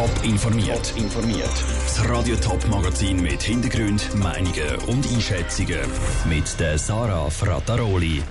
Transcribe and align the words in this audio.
Top 0.00 0.24
informiert. 0.24 0.94
informiert. 0.96 1.52
Das 1.84 2.08
Radio 2.08 2.34
Top 2.36 2.66
Magazin 2.70 3.20
mit 3.20 3.42
Hintergrund, 3.42 4.14
Meinungen 4.14 4.76
und 4.86 5.06
Einschätzungen 5.12 5.78
mit 6.26 6.58
der 6.58 6.78
Sarah 6.78 7.28
Frataroli. 7.28 8.22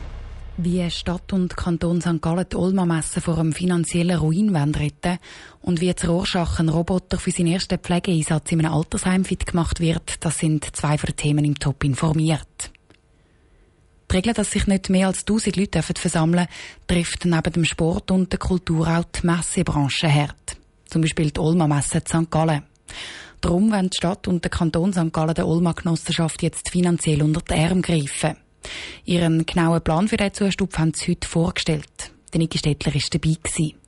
Wie 0.58 0.90
Stadt 0.90 1.32
und 1.32 1.56
Kanton 1.56 2.02
St. 2.02 2.24
Gallen 2.24 2.48
die 2.52 2.56
Olma-Messe 2.56 3.22
vor 3.22 3.38
einem 3.38 3.54
finanziellen 3.54 4.18
Ruin 4.18 4.56
retten 4.56 5.20
und 5.62 5.80
wie 5.80 5.94
zu 5.94 6.08
Rorschach 6.08 6.60
ein 6.60 6.70
Roboter 6.70 7.20
für 7.20 7.30
seinen 7.30 7.54
ersten 7.54 7.78
Pflegeeinsatz 7.78 8.52
in 8.52 8.66
einem 8.66 8.74
Altersheim 8.74 9.24
fit 9.24 9.46
gemacht 9.46 9.80
wird, 9.80 10.26
das 10.26 10.40
sind 10.40 10.76
zwei 10.76 10.98
von 10.98 11.10
den 11.10 11.18
Themen 11.18 11.46
im 11.46 11.60
Top 11.60 11.84
informiert. 11.84 12.72
Die 14.10 14.16
Regel, 14.16 14.34
dass 14.34 14.50
sich 14.50 14.66
nicht 14.66 14.90
mehr 14.90 15.06
als 15.06 15.20
1000 15.20 15.56
Leute 15.56 15.84
versammeln 15.84 16.48
dürfen, 16.48 16.88
trifft 16.88 17.26
neben 17.26 17.54
dem 17.54 17.66
Sport 17.66 18.10
und 18.10 18.32
der 18.32 18.40
Kultur 18.40 18.88
auch 18.88 19.04
die 19.04 19.28
Messebranche 19.28 20.12
hart. 20.12 20.49
Zum 20.90 21.02
Beispiel 21.02 21.32
die 21.32 21.40
Olma-Messe 21.40 22.02
St. 22.08 22.30
Gallen. 22.30 22.64
Darum 23.42 23.72
wollen 23.72 23.90
die 23.90 23.98
Stadt 23.98 24.28
und 24.28 24.44
der 24.44 24.52
Kanton 24.52 24.92
St. 24.92 25.14
Gallen 25.14 25.36
der 25.36 25.48
Olma-Genossenschaft 25.48 26.42
jetzt 26.44 26.70
finanziell 26.70 27.22
unter 27.22 27.42
die 27.42 27.54
Arme 27.54 27.82
greifen. 27.82 28.36
Ihren 29.06 29.46
genauen 29.46 29.82
Plan 29.82 30.08
für 30.08 30.18
diesen 30.18 30.34
Zustupf 30.34 30.78
haben 30.78 30.94
sie 30.94 31.12
heute 31.12 31.28
vorgestellt. 31.28 32.12
Der 32.34 32.40
Niki 32.40 32.58
Stettler 32.58 32.94
war 32.94 33.02
dabei. 33.12 33.38
Gewesen. 33.42 33.79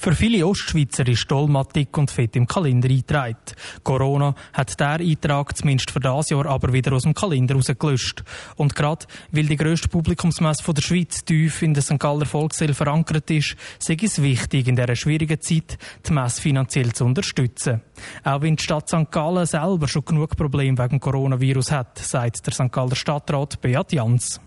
Für 0.00 0.14
viele 0.14 0.46
Ostschweizer 0.46 1.06
ist 1.08 1.30
Dolma 1.30 1.62
dick 1.62 1.98
und 1.98 2.10
fett 2.10 2.34
im 2.34 2.46
Kalender 2.46 2.88
eingetragen. 2.88 3.36
Corona 3.82 4.34
hat 4.54 4.80
der 4.80 4.92
Eintrag 4.92 5.54
zumindest 5.54 5.90
für 5.90 6.00
das 6.00 6.30
Jahr 6.30 6.46
aber 6.46 6.72
wieder 6.72 6.94
aus 6.94 7.02
dem 7.02 7.12
Kalender 7.12 7.54
rausgelöscht. 7.54 8.24
Und 8.56 8.74
gerade 8.74 9.04
weil 9.30 9.44
die 9.44 9.56
grösste 9.56 9.88
Publikumsmesse 9.88 10.72
der 10.72 10.80
Schweiz 10.80 11.22
tief 11.22 11.60
in 11.60 11.74
der 11.74 11.82
St. 11.82 11.98
Galler 11.98 12.24
Volksseele 12.24 12.72
verankert 12.72 13.30
ist, 13.30 13.56
sei 13.78 13.98
es 14.02 14.22
wichtig, 14.22 14.68
in 14.68 14.76
dieser 14.76 14.96
schwierigen 14.96 15.38
Zeit 15.38 15.76
die 16.08 16.12
Messe 16.14 16.40
finanziell 16.40 16.94
zu 16.94 17.04
unterstützen. 17.04 17.82
Auch 18.24 18.40
wenn 18.40 18.56
die 18.56 18.62
Stadt 18.62 18.88
St. 18.88 19.10
Gallen 19.10 19.44
selber 19.44 19.86
schon 19.86 20.06
genug 20.06 20.34
Probleme 20.34 20.78
wegen 20.78 20.98
Coronavirus 20.98 21.72
hat, 21.72 21.98
sagt 21.98 22.46
der 22.46 22.54
St. 22.54 22.72
Galler 22.72 22.96
Stadtrat 22.96 23.60
Beat 23.60 23.92
Jans. 23.92 24.40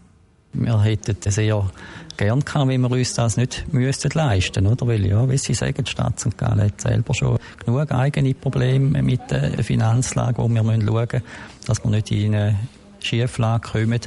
Wir 0.54 0.82
hätten 0.82 1.18
es 1.26 1.36
sehr 1.36 1.70
gern 2.16 2.40
gehabt, 2.42 2.68
wenn 2.68 2.82
wir 2.82 2.92
uns 2.92 3.14
das 3.16 3.38
nicht 3.38 3.66
müssten 3.72 4.12
leisten 4.14 4.68
oder? 4.68 4.88
Weil, 4.88 5.06
ja, 5.06 5.28
wie 5.30 5.38
Sie 5.38 5.54
sagen, 5.54 5.84
die 5.84 5.90
Stadt 5.90 6.20
St. 6.20 6.38
Gallen 6.38 6.62
hat 6.62 6.80
selber 6.80 7.14
schon 7.14 7.38
genug 7.66 7.92
eigene 7.92 8.34
Probleme 8.34 9.02
mit 9.02 9.32
der 9.32 9.64
Finanzlage, 9.64 10.38
wo 10.38 10.48
wir 10.48 10.64
schauen 10.64 10.86
müssen, 10.86 11.24
dass 11.66 11.84
wir 11.84 11.92
nicht 11.92 12.12
in 12.12 12.36
eine 12.36 12.60
Schieflage 13.06 13.70
kommen. 13.72 14.00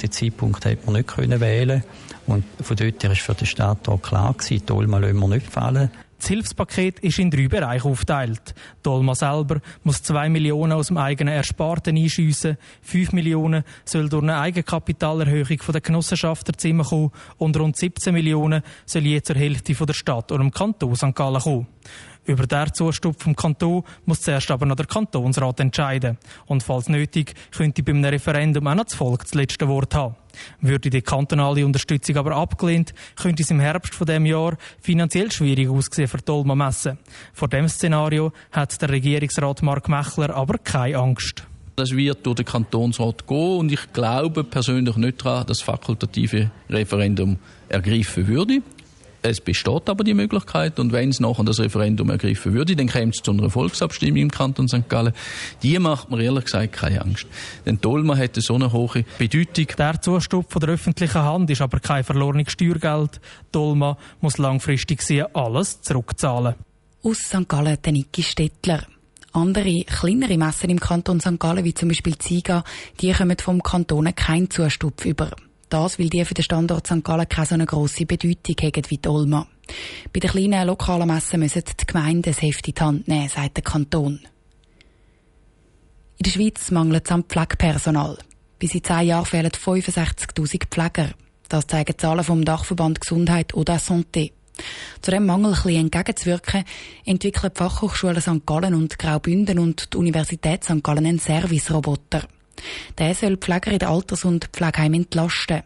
Den 0.00 0.10
Zeitpunkt 0.10 0.64
hätte 0.64 0.86
man 0.86 0.96
nicht 0.96 1.40
wählen 1.40 1.84
Und 2.26 2.44
von 2.60 2.76
dort 2.76 3.02
her 3.02 3.12
ist 3.12 3.20
für 3.20 3.34
die 3.34 3.46
Stadt 3.46 3.88
auch 3.88 4.02
klar 4.02 4.34
gewesen, 4.34 4.66
die 4.66 4.72
lassen 4.72 5.20
wir 5.20 5.28
nicht 5.28 5.46
fallen. 5.46 5.90
Das 6.22 6.28
Hilfspaket 6.28 7.00
ist 7.00 7.18
in 7.18 7.32
drei 7.32 7.48
Bereiche 7.48 7.88
aufgeteilt. 7.88 8.54
Dolma 8.84 9.12
selber 9.12 9.60
muss 9.82 10.04
2 10.04 10.28
Millionen 10.28 10.70
aus 10.70 10.86
dem 10.86 10.96
eigenen 10.96 11.34
Ersparten 11.34 11.96
einschiessen, 11.96 12.58
5 12.82 13.10
Millionen 13.10 13.64
soll 13.84 14.08
durch 14.08 14.22
eine 14.22 14.38
Eigenkapitalerhöhung 14.38 15.58
der 15.72 15.80
Genossenschaft 15.80 16.48
Zimmer 16.60 16.84
kommen 16.84 17.10
und 17.38 17.56
rund 17.58 17.76
17 17.76 18.14
Millionen 18.14 18.62
soll 18.86 19.02
je 19.02 19.20
zur 19.20 19.34
Hälfte 19.34 19.74
von 19.74 19.88
der 19.88 19.94
Stadt 19.94 20.30
oder 20.30 20.44
dem 20.44 20.52
Kanton 20.52 20.94
St. 20.94 21.12
Gallen 21.12 21.40
kommen. 21.40 21.66
Über 22.24 22.46
den 22.46 22.72
Zustupf 22.72 23.22
vom 23.22 23.34
Kanton 23.34 23.82
muss 24.04 24.20
zuerst 24.20 24.50
aber 24.52 24.64
noch 24.64 24.76
der 24.76 24.86
Kantonsrat 24.86 25.58
entscheiden. 25.58 26.18
Und 26.46 26.62
falls 26.62 26.88
nötig, 26.88 27.34
könnte 27.50 27.82
beim 27.82 28.04
Referendum 28.04 28.66
auch 28.68 28.74
noch 28.76 28.84
das 28.84 28.94
Volk 28.94 29.22
das 29.22 29.34
letzte 29.34 29.66
Wort 29.66 29.94
haben. 29.94 30.14
Würde 30.60 30.88
die 30.88 31.02
kantonale 31.02 31.66
Unterstützung 31.66 32.16
aber 32.16 32.36
abgelehnt, 32.36 32.94
könnte 33.16 33.42
es 33.42 33.50
im 33.50 33.58
Herbst 33.58 33.94
von 33.94 34.06
dem 34.06 34.24
Jahr 34.24 34.56
finanziell 34.80 35.32
schwierig 35.32 35.68
aussehen 35.68 36.06
für 36.06 36.18
die 36.18 36.30
Olma 36.30 36.54
Messe. 36.54 36.96
Vor 37.32 37.48
dem 37.48 37.68
Szenario 37.68 38.32
hat 38.52 38.80
der 38.80 38.90
Regierungsrat 38.90 39.62
Mark 39.62 39.88
Mechler 39.88 40.34
aber 40.34 40.58
keine 40.58 40.98
Angst. 40.98 41.44
Das 41.74 41.90
wird 41.90 42.24
durch 42.24 42.36
den 42.36 42.44
Kantonsrat 42.44 43.26
gehen 43.26 43.58
und 43.58 43.72
ich 43.72 43.92
glaube 43.92 44.44
persönlich 44.44 44.96
nicht 44.96 45.24
daran, 45.24 45.46
dass 45.46 45.58
das 45.58 45.62
fakultative 45.62 46.50
Referendum 46.68 47.38
ergreifen 47.68 48.28
würde. 48.28 48.62
Es 49.24 49.40
besteht 49.40 49.88
aber 49.88 50.02
die 50.02 50.14
Möglichkeit, 50.14 50.80
und 50.80 50.90
wenn 50.90 51.10
es 51.10 51.20
nachher 51.20 51.44
das 51.44 51.60
Referendum 51.60 52.10
ergriffen 52.10 52.54
würde, 52.54 52.74
dann 52.74 52.88
käme 52.88 53.12
es 53.12 53.22
zu 53.22 53.30
einer 53.30 53.50
Volksabstimmung 53.50 54.16
im 54.16 54.30
Kanton 54.32 54.66
St. 54.66 54.88
Gallen. 54.88 55.12
Die 55.62 55.78
macht 55.78 56.10
mir 56.10 56.20
ehrlich 56.20 56.46
gesagt 56.46 56.72
keine 56.72 57.00
Angst. 57.02 57.26
Denn 57.64 57.80
Dolma 57.80 58.16
hätte 58.16 58.40
so 58.40 58.56
eine 58.56 58.72
hohe 58.72 59.04
Bedeutung. 59.18 59.68
Der 59.78 60.02
Zustupf 60.02 60.52
von 60.52 60.60
der 60.60 60.70
öffentlichen 60.70 61.22
Hand 61.22 61.50
ist 61.50 61.60
aber 61.60 61.78
kein 61.78 62.02
verlorenes 62.02 62.50
Steuergeld. 62.50 63.20
Dolma 63.52 63.96
muss 64.20 64.38
langfristig 64.38 65.02
sehen, 65.02 65.26
alles 65.34 65.80
zurückzahlen. 65.82 66.56
Aus 67.04 67.18
St. 67.18 67.48
Gallen 67.48 67.78
der 67.80 67.92
Niki 67.92 68.24
Stettler. 68.24 68.84
Andere, 69.32 69.84
kleinere 69.84 70.36
Messen 70.36 70.70
im 70.70 70.80
Kanton 70.80 71.20
St. 71.20 71.38
Gallen, 71.38 71.64
wie 71.64 71.74
zum 71.74 71.88
Beispiel 71.88 72.18
Ziga, 72.18 72.64
die 73.00 73.12
kommen 73.12 73.38
vom 73.38 73.62
Kanton 73.62 74.12
keinen 74.16 74.50
Zustupf 74.50 75.04
über. 75.04 75.30
Das, 75.72 75.98
weil 75.98 76.10
die 76.10 76.22
für 76.26 76.34
den 76.34 76.44
Standort 76.44 76.86
St. 76.86 77.02
Gallen 77.02 77.26
keine 77.26 77.46
so 77.46 77.54
eine 77.54 77.64
grosse 77.64 78.04
Bedeutung 78.04 78.56
haben 78.60 78.82
wie 78.90 78.98
die 78.98 79.08
Olma. 79.08 79.46
Bei 80.12 80.20
den 80.20 80.30
kleinen 80.30 80.66
lokalen 80.66 81.08
Messen 81.08 81.40
müssen 81.40 81.62
die 81.64 81.86
Gemeinden 81.86 82.20
das 82.20 82.42
in 82.42 82.52
die 82.66 82.74
Hand 82.78 83.08
nehmen, 83.08 83.28
sagt 83.30 83.56
der 83.56 83.64
Kanton. 83.64 84.20
In 86.18 86.24
der 86.24 86.30
Schweiz 86.30 86.70
mangelt 86.72 87.06
es 87.06 87.10
an 87.10 87.24
Pflegepersonal. 87.24 88.18
Bis 88.58 88.74
in 88.74 88.84
zehn 88.84 89.06
Jahren 89.06 89.24
fehlen 89.24 89.50
65.000 89.50 90.64
Pfleger. 90.70 91.14
Das 91.48 91.66
zeigen 91.66 91.96
Zahlen 91.96 92.22
vom 92.22 92.44
Dachverband 92.44 93.00
Gesundheit 93.00 93.54
oder 93.54 93.76
Santé. 93.76 94.32
Zu 95.00 95.10
dem 95.10 95.24
Mangel 95.24 95.54
ein 95.64 95.74
entgegenzuwirken, 95.74 96.64
entwickeln 97.06 97.50
die 97.54 97.58
Fachhochschule 97.58 98.20
St. 98.20 98.44
Gallen 98.44 98.74
und 98.74 98.98
Graubünden 98.98 99.58
und 99.58 99.94
die 99.94 99.96
Universität 99.96 100.64
St. 100.64 100.84
Gallen 100.84 101.06
einen 101.06 101.18
Service-Roboter. 101.18 102.28
Der 102.98 103.14
soll 103.14 103.36
Pfleger 103.36 103.72
in 103.72 103.78
den 103.78 103.88
Alters- 103.88 104.24
und 104.24 104.46
Pflegeheimen 104.52 105.02
entlasten. 105.02 105.62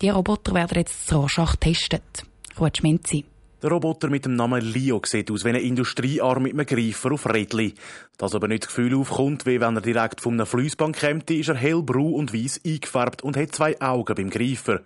Die 0.00 0.10
Roboter 0.10 0.54
werden 0.54 0.78
jetzt 0.78 1.08
zu 1.08 1.16
Rorschach 1.16 1.58
getestet. 1.58 2.24
Ruhe 2.58 2.70
Schmenzi. 2.76 3.24
Der 3.60 3.70
Roboter 3.70 4.08
mit 4.08 4.24
dem 4.24 4.36
Namen 4.36 4.60
Lio 4.60 5.00
sieht 5.04 5.32
aus 5.32 5.44
wie 5.44 5.48
ein 5.48 5.56
Industriearm 5.56 6.44
mit 6.44 6.52
einem 6.52 6.64
Greifer 6.64 7.10
auf 7.10 7.26
Rädli. 7.26 7.74
Dass 8.16 8.36
aber 8.36 8.46
nicht 8.46 8.62
das 8.62 8.68
Gefühl 8.68 8.96
aufkommt, 8.96 9.46
wie 9.46 9.60
wenn 9.60 9.74
er 9.74 9.82
direkt 9.82 10.20
von 10.20 10.34
einer 10.34 10.46
Flussbank 10.46 10.96
käme, 10.96 11.22
ist 11.28 11.48
er 11.48 11.56
hellbrau 11.56 12.10
und 12.10 12.32
weiß 12.32 12.60
eingefärbt 12.64 13.24
und 13.24 13.36
hat 13.36 13.56
zwei 13.56 13.80
Augen 13.80 14.14
beim 14.14 14.30
Greifer. 14.30 14.82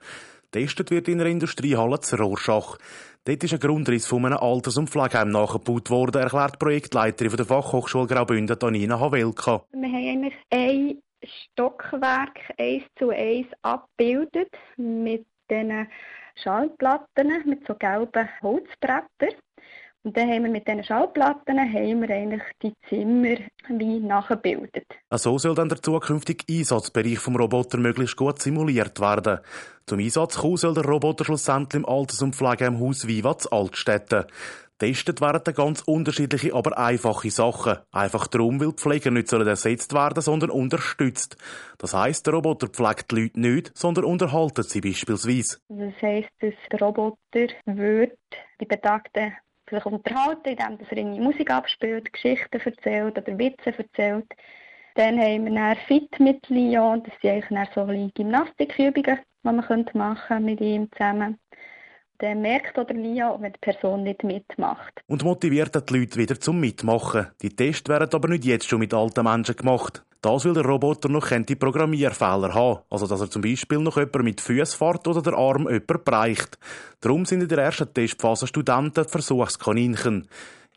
Testet 0.52 0.90
wird 0.90 1.08
in 1.08 1.20
einer 1.20 1.28
Industriehalle 1.28 2.00
zu 2.00 2.16
Rorschach. 2.16 2.78
Dort 3.24 3.44
ist 3.44 3.52
ein 3.52 3.60
Grundriss 3.60 4.06
von 4.06 4.24
einem 4.24 4.38
Alters- 4.38 4.78
und 4.78 4.88
Pflegeheim 4.88 5.28
nachgebaut 5.28 5.90
worden, 5.90 6.22
erklärt 6.22 6.54
die 6.54 6.58
Projektleiterin 6.58 7.36
der 7.36 7.46
Fachhochschule 7.46 8.06
Graubünden, 8.06 8.58
Tanina 8.58 8.98
Havelka. 8.98 9.64
Wir 9.70 9.88
haben 9.88 9.94
eigentlich 9.94 10.34
ein 10.50 10.98
Stockwerk 11.25 12.38
eins 12.59 12.84
zu 12.99 13.10
eins 13.10 13.47
abbildet 13.62 14.53
mit 14.77 15.27
diesen 15.50 15.88
Schallplatten, 16.37 17.43
mit 17.44 17.66
so 17.66 17.75
gelben 17.75 18.28
Holzbrettern. 18.43 19.37
Und 20.05 20.16
dann 20.16 20.28
haben 20.28 20.44
wir 20.44 20.50
mit 20.50 20.66
diesen 20.66 20.82
Schallplatten 20.82 21.61
haben 21.61 22.00
wir 22.00 22.11
eigentlich 22.11 22.43
die 22.61 22.72
Zimmer 22.88 23.37
wie 23.69 24.00
nachgebildet. 24.00 24.87
So 25.12 25.38
soll 25.38 25.55
dann 25.55 25.69
der 25.69 25.81
zukünftige 25.81 26.44
Einsatzbereich 26.50 27.21
vom 27.21 27.37
Roboter 27.37 27.78
möglichst 27.78 28.16
gut 28.16 28.43
simuliert 28.43 28.99
werden. 28.99 29.38
Zum 29.87 30.00
Einsatz 30.00 30.38
kommen 30.38 30.56
soll 30.56 30.75
der 30.75 30.84
Roboter 30.84 31.25
schlussendlich 31.25 31.82
im 31.82 31.88
Alters- 31.88 32.22
und 32.22 32.34
Pflegeheimhaus 32.34 33.06
Viva 33.06 33.38
zu 33.38 33.53
Altstädten. 33.53 34.25
Testet 34.82 35.20
werden 35.20 35.54
ganz 35.54 35.82
unterschiedliche, 35.82 36.53
aber 36.56 36.76
einfache 36.76 37.31
Sachen. 37.31 37.78
Einfach 37.93 38.26
darum, 38.26 38.59
weil 38.59 38.72
die 38.72 38.82
Pfleger 38.82 39.12
nicht 39.12 39.32
ersetzt 39.32 39.94
werden, 39.94 40.20
sondern 40.20 40.50
unterstützt. 40.50 41.37
Das 41.78 41.94
heisst, 41.94 42.26
der 42.26 42.34
Roboter 42.34 42.66
pflegt 42.66 43.12
die 43.12 43.20
Leute 43.20 43.38
nicht, 43.38 43.78
sondern 43.78 44.04
unterhaltet 44.04 44.69
sie 44.69 44.81
beispielsweise. 44.81 45.59
Das 45.69 45.94
heisst, 46.03 46.32
dass 46.41 46.54
der 46.72 46.81
Roboter 46.81 47.47
wird 47.66 48.19
die 48.60 48.65
Betagten 48.65 49.32
sich 49.70 49.87
unterhalten, 49.87 50.48
indem 50.48 50.78
er 50.91 50.97
ihre 50.97 51.20
Musik 51.20 51.53
abspielt, 51.53 52.12
Geschichten 52.12 52.61
erzählt 52.61 53.17
oder 53.17 53.38
Witze 53.38 53.79
erzählt. 53.79 54.26
Dann 54.96 55.20
haben 55.20 55.44
wir 55.44 55.76
Fit 55.87 56.19
mit 56.19 56.49
Leon, 56.49 57.05
das 57.05 57.14
sind 57.23 57.31
eigentlich 57.31 57.69
so 57.73 57.87
Gymnastikübungen, 57.87 59.20
die 59.20 59.44
man 59.44 59.64
machen 59.94 60.44
mit 60.44 60.61
ihm 60.61 60.90
zusammen 60.90 61.38
dann 62.22 62.40
merkt 62.40 62.78
oder 62.78 62.94
Lia, 62.94 63.36
wenn 63.40 63.52
die 63.52 63.58
Person 63.60 64.04
nicht 64.04 64.22
mitmacht. 64.22 65.02
Und 65.08 65.24
motiviert 65.24 65.74
die 65.74 65.98
Leute 65.98 66.16
wieder 66.16 66.38
zum 66.38 66.60
Mitmachen. 66.60 67.26
Die 67.42 67.50
Tests 67.50 67.88
werden 67.88 68.08
aber 68.12 68.28
nicht 68.28 68.44
jetzt 68.44 68.69
schon 68.69 68.78
mit 68.78 68.94
alten 68.94 69.24
Menschen 69.24 69.56
gemacht. 69.56 70.04
Das 70.20 70.44
will 70.44 70.54
der 70.54 70.64
Roboter 70.64 71.08
noch 71.08 71.28
die 71.28 71.56
Programmierfehler 71.56 72.54
haben. 72.54 72.78
Also, 72.90 73.08
dass 73.08 73.22
er 73.22 73.30
zum 73.30 73.42
Beispiel 73.42 73.78
noch 73.78 73.96
jemand 73.96 74.22
mit 74.22 74.40
Füßen 74.40 74.78
fährt 74.78 75.08
oder 75.08 75.20
der 75.20 75.34
Arm 75.34 75.69
jemand 75.69 76.04
bereicht. 76.04 76.58
Darum 77.00 77.24
sind 77.24 77.42
in 77.42 77.48
der 77.48 77.58
ersten 77.58 77.92
Testphase 77.92 78.46
Studenten 78.46 79.08
Versuchskaninchen. 79.08 80.28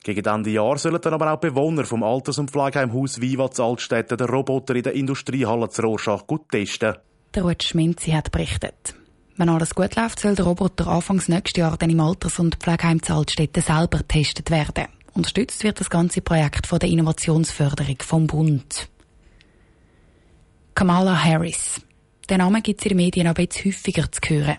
Gegen 0.04 0.26
Ende 0.26 0.50
Jahr 0.50 0.80
sollen 0.80 1.00
dann 1.00 1.14
aber 1.14 1.32
auch 1.32 1.40
Bewohner 1.40 1.84
vom 1.84 2.02
Alters- 2.02 2.40
und 2.40 2.50
Pflegeheimhaus 2.50 3.22
Viva 3.22 3.52
zu 3.52 3.64
Altstädten 3.64 4.18
den 4.18 4.28
Roboter 4.28 4.76
in 4.76 4.84
der 4.84 4.94
Industriehalle 4.94 5.70
zu 5.70 5.84
Rorschach 5.84 6.26
gut 6.26 6.50
testen. 6.50 6.96
Der 7.36 7.44
Ruth 7.44 7.64
Schminzi 7.64 8.12
hat 8.12 8.32
berichtet. 8.32 8.96
Wenn 9.38 9.50
alles 9.50 9.76
gut 9.76 9.96
läuft, 9.96 10.20
soll 10.20 10.36
der 10.36 10.46
Roboter 10.46 10.88
anfangs 10.88 11.28
nächstes 11.28 11.60
Jahr 11.60 11.76
dann 11.78 11.90
im 11.90 12.00
Alters- 12.00 12.40
und 12.40 12.56
Pflegeheim 12.56 13.04
zu 13.04 13.14
Altstädten 13.14 13.62
selber 13.62 13.98
getestet 13.98 14.50
werden. 14.50 14.86
Unterstützt 15.14 15.64
wird 15.64 15.80
das 15.80 15.90
ganze 15.90 16.22
Projekt 16.22 16.68
von 16.68 16.80
der 16.80 16.90
Innovationsförderung 16.90 17.98
vom 18.00 18.28
Bund. 18.28 18.88
Kamala 20.74 21.22
Harris. 21.22 21.82
Der 22.30 22.38
Name 22.38 22.62
gibt 22.62 22.80
es 22.80 22.86
in 22.86 22.90
den 22.90 23.06
Medien 23.06 23.28
aber 23.28 23.42
jetzt 23.42 23.64
häufiger 23.64 24.10
zu 24.12 24.22
hören. 24.30 24.58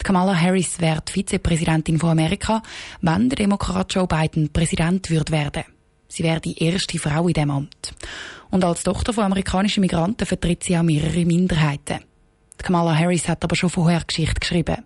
Die 0.00 0.04
Kamala 0.04 0.34
Harris 0.34 0.80
wäre 0.80 1.02
die 1.06 1.12
Vizepräsidentin 1.12 1.98
von 1.98 2.10
Amerika, 2.10 2.62
wenn 3.02 3.28
der 3.28 3.36
Demokrat 3.36 3.94
Joe 3.94 4.06
Biden 4.06 4.52
Präsident 4.52 5.10
wird 5.10 5.30
werden. 5.32 5.64
Sie 6.08 6.22
wäre 6.22 6.40
die 6.40 6.58
erste 6.62 6.98
Frau 6.98 7.26
in 7.26 7.34
dem 7.34 7.50
Amt. 7.50 7.94
Und 8.50 8.64
als 8.64 8.84
Tochter 8.84 9.12
von 9.12 9.24
amerikanischen 9.24 9.80
Migranten 9.80 10.26
vertritt 10.26 10.62
sie 10.62 10.78
auch 10.78 10.82
mehrere 10.82 11.24
Minderheiten. 11.24 12.00
Kamala 12.64 12.98
Harris 12.98 13.28
hat 13.28 13.44
aber 13.44 13.56
schon 13.56 13.68
vorher 13.68 14.02
Geschichte 14.06 14.40
geschrieben. 14.40 14.76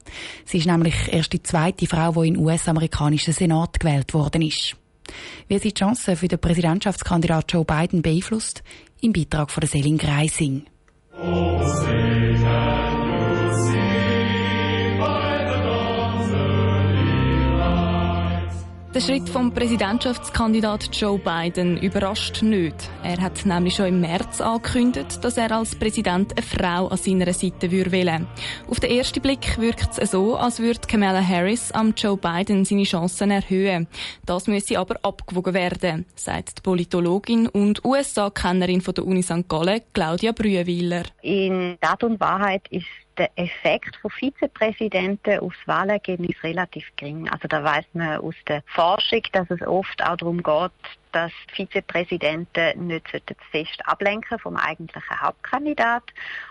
Sie 0.45 0.59
ist 0.59 0.67
nämlich 0.67 0.97
erst 1.13 1.33
die 1.33 1.43
zweite 1.45 1.87
Frau, 1.87 2.11
die 2.11 2.29
in 2.29 2.35
den 2.35 2.45
US-amerikanischen 2.45 3.33
Senat 3.33 3.79
gewählt 3.79 4.13
worden 4.15 4.43
ist. 4.43 4.75
Wie 5.47 5.59
sie 5.59 5.69
die 5.69 5.79
Chancen 5.79 6.17
für 6.17 6.27
den 6.27 6.41
Präsidentschaftskandidat 6.41 7.53
Joe 7.53 7.65
Biden 7.65 8.03
beeinflusst, 8.03 8.65
im 9.01 9.13
Beitrag 9.13 9.53
von 9.53 9.65
Selin 9.65 9.97
Greising. 9.97 10.67
Der 18.99 19.05
Schritt 19.05 19.29
vom 19.29 19.55
Präsidentschaftskandidat 19.55 20.89
Joe 20.93 21.21
Biden 21.21 21.79
überrascht 21.79 22.43
nicht. 22.43 22.75
Er 23.05 23.21
hat 23.21 23.47
nämlich 23.47 23.77
schon 23.77 23.87
im 23.87 24.01
März 24.01 24.41
angekündigt, 24.41 25.23
dass 25.23 25.37
er 25.37 25.53
als 25.53 25.77
Präsident 25.77 26.33
eine 26.33 26.43
Frau 26.43 26.89
an 26.89 26.97
seiner 26.97 27.33
Seite 27.33 27.71
wählen 27.71 28.27
Auf 28.69 28.81
den 28.81 28.91
ersten 28.91 29.23
Blick 29.23 29.57
wirkt 29.61 29.99
es 29.99 30.11
so, 30.11 30.35
als 30.35 30.59
würde 30.59 30.81
Kamala 30.89 31.23
Harris 31.25 31.71
am 31.71 31.95
Joe 31.97 32.17
Biden 32.17 32.65
seine 32.65 32.83
Chancen 32.83 33.31
erhöhen. 33.31 33.87
Das 34.27 34.49
müsse 34.49 34.81
aber 34.81 34.97
abgewogen 35.05 35.55
werden, 35.55 36.05
sagt 36.17 36.59
die 36.59 36.63
Politologin 36.63 37.47
und 37.47 37.85
USA-Kennerin 37.85 38.83
der 38.83 39.07
Uni 39.07 39.23
St. 39.23 39.49
Gallen, 39.49 39.83
Claudia 39.93 40.33
Brühweiler. 40.33 41.05
In 41.23 41.77
Tat 41.81 42.03
und 42.03 42.19
Wahrheit 42.19 42.67
ist 42.71 42.87
der 43.19 43.31
Effekt 43.37 43.97
von 43.97 44.11
Vizepräsidenten 44.11 45.41
aufs 45.41 45.59
Wahlergebnis 45.67 46.37
relativ 46.43 46.85
gering. 46.97 47.29
Also 47.29 47.49
da 47.49 47.63
weiß 47.63 47.85
man 47.93 48.19
aus 48.19 48.35
der 48.47 48.63
Forschung, 48.67 49.23
dass 49.33 49.51
es 49.51 49.63
oft 49.63 50.03
auch 50.03 50.17
darum 50.17 50.43
geht, 50.43 50.73
dass 51.13 51.33
Vizepräsidenten 51.55 52.87
nicht 52.87 53.09
fest 53.51 53.81
ablenken 53.85 54.39
vom 54.39 54.57
eigentlichen 54.57 55.21
Hauptkandidat 55.21 56.05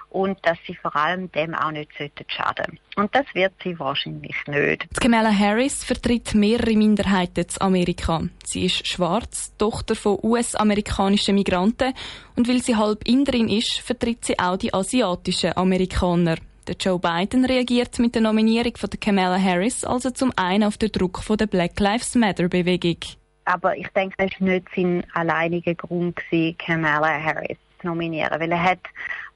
und 0.10 0.38
dass 0.46 0.58
sie 0.66 0.76
vor 0.76 0.96
allem 0.96 1.32
dem 1.32 1.54
auch 1.54 1.72
nicht 1.72 1.92
schaden 2.28 2.80
Und 2.96 3.14
das 3.14 3.26
wird 3.34 3.54
sie 3.64 3.78
wahrscheinlich 3.78 4.36
nicht. 4.48 4.88
Die 4.96 5.00
Kamala 5.00 5.32
Harris 5.32 5.84
vertritt 5.84 6.34
mehrere 6.34 6.76
Minderheiten 6.76 7.46
in 7.46 7.62
Amerika. 7.62 8.22
Sie 8.44 8.66
ist 8.66 8.88
schwarz, 8.88 9.56
Tochter 9.58 9.96
von 9.96 10.20
US-amerikanischen 10.24 11.36
Migranten 11.36 11.94
und 12.36 12.48
weil 12.48 12.62
sie 12.62 12.76
halb 12.76 13.08
Inderin 13.08 13.50
ist, 13.50 13.80
vertritt 13.80 14.26
sie 14.26 14.40
auch 14.40 14.58
die 14.58 14.74
asiatischen 14.74 15.56
Amerikaner. 15.56 16.38
Der 16.68 16.76
Joe 16.76 17.00
Biden 17.00 17.46
reagiert 17.46 17.98
mit 17.98 18.14
der 18.14 18.22
Nominierung 18.22 18.76
von 18.76 18.90
der 18.90 19.00
Kamala 19.00 19.42
Harris 19.42 19.86
also 19.86 20.10
zum 20.10 20.34
einen 20.36 20.66
auf 20.66 20.78
den 20.78 20.92
Druck 20.92 21.24
von 21.24 21.38
der 21.38 21.48
Black 21.48 21.80
Lives 21.80 22.14
Matter 22.16 22.50
Bewegung. 22.50 22.98
Aber 23.46 23.78
ich 23.78 23.88
denke, 23.96 24.16
das 24.18 24.32
war 24.42 24.50
nicht 24.50 24.68
sein 24.76 25.06
alleiniger 25.14 25.74
Grund, 25.76 26.20
Kamala 26.58 27.24
Harris 27.24 27.58
zu 27.80 27.88
nominieren, 27.88 28.38
weil 28.38 28.52
er 28.52 28.62
hat 28.62 28.80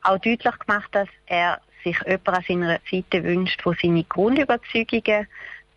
auch 0.04 0.18
deutlich 0.18 0.60
gemacht, 0.60 0.89
dass 0.92 1.07
er 1.28 1.62
sich 1.86 1.98
jemanden 2.06 2.33
an 2.33 2.44
seiner 2.45 2.80
Seite 2.92 3.24
wünscht, 3.24 3.62
der 3.66 3.75
seine 3.81 4.04
Grundüberzeugungen 4.04 5.27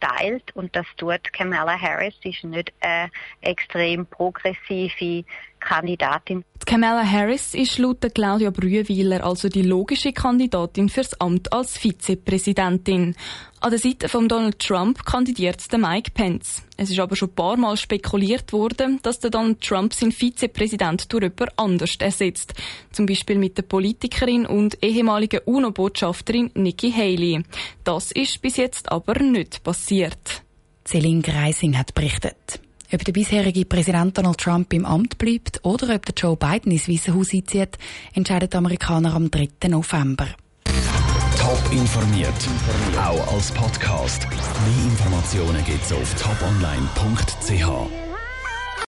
teilt 0.00 0.54
und 0.56 0.74
das 0.74 0.86
tut 0.96 1.32
Kamala 1.32 1.80
Harris. 1.80 2.14
Sie 2.22 2.30
ist 2.30 2.42
nicht 2.42 2.72
eine 2.80 3.10
extrem 3.42 4.06
progressive 4.06 5.24
Kandidatin. 5.60 6.44
Kamala 6.74 7.08
Harris 7.08 7.54
ist 7.54 7.78
laut 7.78 8.00
Claudia 8.12 8.50
Brühweiler 8.50 9.24
also 9.24 9.48
die 9.48 9.62
logische 9.62 10.12
Kandidatin 10.12 10.88
fürs 10.88 11.14
Amt 11.20 11.52
als 11.52 11.78
Vizepräsidentin. 11.78 13.14
An 13.60 13.70
der 13.70 13.78
Seite 13.78 14.08
von 14.08 14.28
Donald 14.28 14.58
Trump 14.58 15.04
kandidiert 15.06 15.70
der 15.70 15.78
Mike 15.78 16.10
Pence. 16.10 16.64
Es 16.76 16.90
ist 16.90 16.98
aber 16.98 17.14
schon 17.14 17.28
ein 17.28 17.34
paar 17.36 17.56
Mal 17.56 17.76
spekuliert 17.76 18.52
worden, 18.52 18.98
dass 19.04 19.20
der 19.20 19.30
Donald 19.30 19.60
Trump 19.60 19.94
seinen 19.94 20.10
Vizepräsident 20.10 21.12
durch 21.12 21.22
jemand 21.22 21.56
anders 21.56 21.94
ersetzt. 22.00 22.54
Zum 22.90 23.06
Beispiel 23.06 23.38
mit 23.38 23.56
der 23.56 23.62
Politikerin 23.62 24.44
und 24.44 24.76
ehemaligen 24.82 25.42
UNO-Botschafterin 25.44 26.50
Nikki 26.54 26.90
Haley. 26.90 27.44
Das 27.84 28.10
ist 28.10 28.42
bis 28.42 28.56
jetzt 28.56 28.90
aber 28.90 29.20
nicht 29.20 29.62
passiert. 29.62 30.42
Celine 30.84 31.22
Greising 31.22 31.78
hat 31.78 31.94
berichtet. 31.94 32.63
Ob 32.94 33.04
der 33.04 33.12
bisherige 33.12 33.64
Präsident 33.64 34.16
Donald 34.16 34.38
Trump 34.38 34.72
im 34.72 34.86
Amt 34.86 35.18
bleibt 35.18 35.58
oder 35.64 35.96
ob 35.96 36.06
der 36.06 36.14
Joe 36.16 36.36
Biden 36.36 36.70
ins 36.70 36.88
Weiße 36.88 37.12
Haus 37.12 37.34
einzieht, 37.34 37.76
entscheiden 38.12 38.48
die 38.48 38.56
Amerikaner 38.56 39.14
am 39.14 39.28
3. 39.32 39.48
November. 39.68 40.28
Top 40.64 41.72
informiert, 41.72 42.32
auch 42.96 43.34
als 43.34 43.50
Podcast. 43.50 44.28
Mehr 44.30 44.92
Informationen 44.92 45.64
gibt's 45.64 45.92
auf 45.92 46.14
toponline.ch. 46.14 48.03